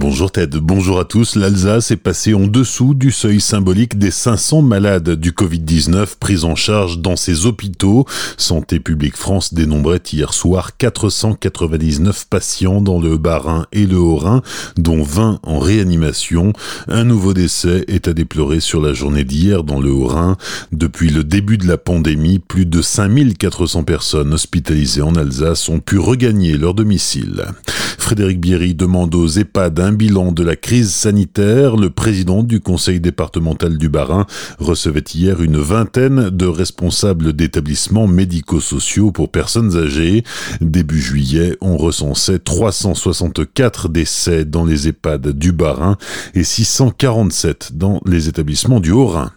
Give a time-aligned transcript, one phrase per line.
[0.00, 1.34] Bonjour Ted, bonjour à tous.
[1.34, 6.54] L'Alsace est passée en dessous du seuil symbolique des 500 malades du Covid-19 pris en
[6.54, 8.06] charge dans ses hôpitaux.
[8.36, 14.42] Santé publique France dénombrait hier soir 499 patients dans le Bas-Rhin et le Haut-Rhin,
[14.76, 16.52] dont 20 en réanimation.
[16.86, 20.36] Un nouveau décès est à déplorer sur la journée d'hier dans le Haut-Rhin.
[20.70, 25.98] Depuis le début de la pandémie, plus de 5400 personnes hospitalisées en Alsace ont pu
[25.98, 27.46] regagner leur domicile.
[28.08, 31.76] Frédéric Bierry demande aux EHPAD un bilan de la crise sanitaire.
[31.76, 34.24] Le président du conseil départemental du Bas-Rhin
[34.58, 40.24] recevait hier une vingtaine de responsables d'établissements médico-sociaux pour personnes âgées.
[40.62, 45.98] Début juillet, on recensait 364 décès dans les EHPAD du Bas-Rhin
[46.32, 49.32] et 647 dans les établissements du Haut-Rhin.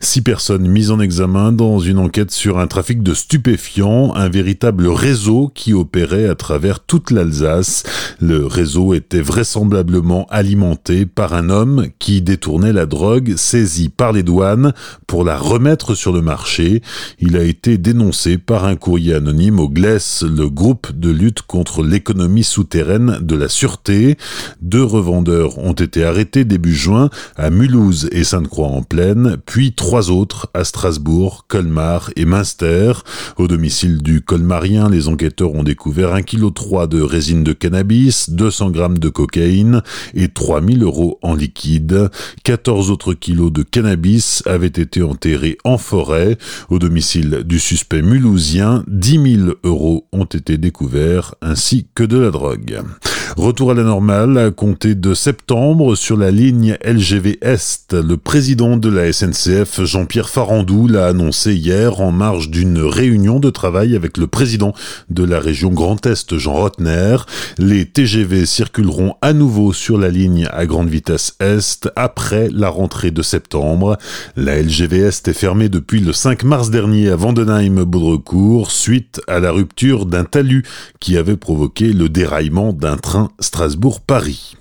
[0.00, 4.86] Six personnes mises en examen dans une enquête sur un trafic de stupéfiants, un véritable
[4.86, 7.82] réseau qui opérait à travers toute l'Alsace.
[8.20, 14.22] Le réseau était vraisemblablement alimenté par un homme qui détournait la drogue saisie par les
[14.22, 14.72] douanes
[15.06, 16.80] pour la remettre sur le marché.
[17.18, 21.82] Il a été dénoncé par un courrier anonyme au GLES, le groupe de lutte contre
[21.82, 24.16] l'économie souterraine de la sûreté.
[24.62, 30.64] Deux revendeurs ont été arrêtés début juin à Mulhouse et Sainte-Croix-en-Plaine, puis trois autres à
[30.64, 32.92] Strasbourg, Colmar et Münster.
[33.36, 38.70] Au domicile du colmarien, les enquêteurs ont découvert 1,3 kg de résine de cannabis, 200
[38.70, 39.82] grammes de cocaïne
[40.14, 42.08] et 3000 euros en liquide.
[42.44, 46.38] 14 autres kilos de cannabis avaient été enterrés en forêt.
[46.70, 52.30] Au domicile du suspect mulhousien, 10 000 euros ont été découverts ainsi que de la
[52.30, 52.82] drogue.
[53.38, 57.92] Retour à la normale à compter de septembre sur la ligne LGV Est.
[57.92, 63.50] Le président de la SNCF, Jean-Pierre Farandou, l'a annoncé hier en marge d'une réunion de
[63.50, 64.72] travail avec le président
[65.08, 67.18] de la région Grand Est, Jean Rotner.
[67.58, 73.12] Les TGV circuleront à nouveau sur la ligne à grande vitesse Est après la rentrée
[73.12, 73.98] de septembre.
[74.34, 79.52] La LGV Est est fermée depuis le 5 mars dernier à Vandenheim-Baudrecourt suite à la
[79.52, 80.64] rupture d'un talus
[80.98, 84.56] qui avait provoqué le déraillement d'un train Strasbourg-Paris.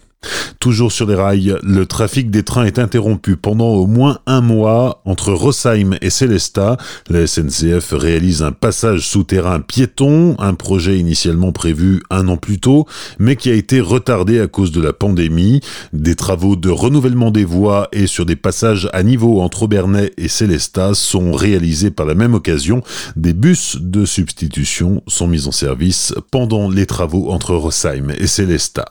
[0.60, 5.02] Toujours sur les rails, le trafic des trains est interrompu pendant au moins un mois
[5.06, 6.78] entre Rossheim et Célestat.
[7.10, 12.86] La SNCF réalise un passage souterrain piéton, un projet initialement prévu un an plus tôt,
[13.20, 15.62] mais qui a été retardé à cause de la pandémie.
[15.94, 20.28] Des travaux de renouvellement des voies et sur des passages à niveau entre Aubernais et
[20.28, 22.82] Célestat sont réalisés par la même occasion.
[23.16, 28.90] Des bus de substitution sont mis en service pendant les travaux entre Rossheim et Célestat.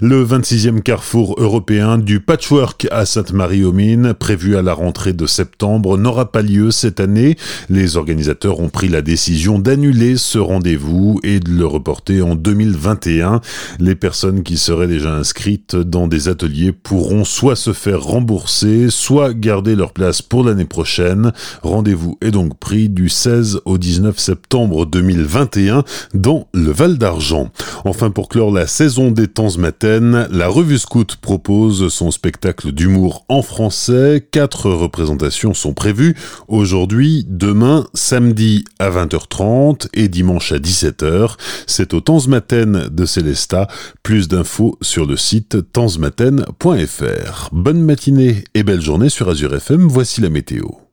[0.00, 6.32] Le 26e carrefour européen du patchwork à Sainte-Marie-aux-Mines, prévu à la rentrée de septembre, n'aura
[6.32, 7.36] pas lieu cette année.
[7.68, 13.40] Les organisateurs ont pris la décision d'annuler ce rendez-vous et de le reporter en 2021.
[13.78, 19.32] Les personnes qui seraient déjà inscrites dans des ateliers pourront soit se faire rembourser, soit
[19.32, 21.30] garder leur place pour l'année prochaine.
[21.62, 25.84] Rendez-vous est donc pris du 16 au 19 septembre 2021
[26.14, 27.52] dans le Val d'Argent.
[27.84, 33.42] Enfin, pour clore la saison des temps matin, la Revue Propose son spectacle d'humour en
[33.42, 34.26] français.
[34.30, 36.16] Quatre représentations sont prévues
[36.48, 41.36] aujourd'hui, demain, samedi à 20h30 et dimanche à 17h.
[41.66, 43.68] C'est au Tansmaten de Célesta.
[44.02, 47.48] Plus d'infos sur le site tansmaten.fr.
[47.52, 49.86] Bonne matinée et belle journée sur Azure FM.
[49.88, 50.76] Voici la météo.